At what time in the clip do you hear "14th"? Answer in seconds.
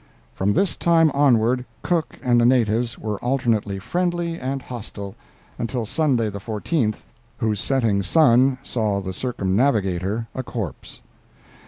6.39-7.03